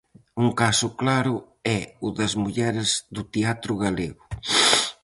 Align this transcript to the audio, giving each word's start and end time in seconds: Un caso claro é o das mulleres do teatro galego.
Un 0.43 0.49
caso 0.61 0.87
claro 1.01 1.35
é 1.77 1.79
o 2.07 2.09
das 2.17 2.33
mulleres 2.41 2.89
do 3.15 3.23
teatro 3.33 3.73
galego. 3.83 4.23